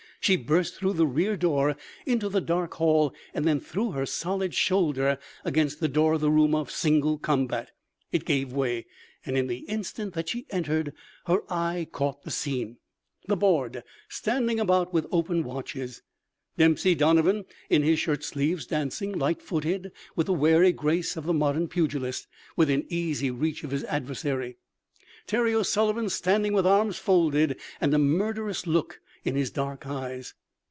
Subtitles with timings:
[0.23, 4.53] She burst through the rear door into the dark hall and then threw her solid
[4.53, 7.71] shoulder against the door of the room of single combat.
[8.11, 8.85] It gave way,
[9.25, 10.93] and in the instant that she entered
[11.25, 16.03] her eye caught the scene—the Board standing about with open watches;
[16.55, 21.33] Dempsey Donovan in his shirt sleeves dancing, light footed, with the wary grace of the
[21.33, 24.57] modern pugilist, within easy reach of his adversary;
[25.25, 30.33] Terry O'Sullivan standing with arms folded and a murderous look in his dark eyes.